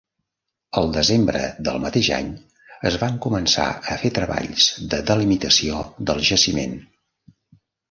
[0.79, 2.31] Al desembre del mateix any
[2.91, 6.77] es van començar a fer treballs de delimitació del jaciment.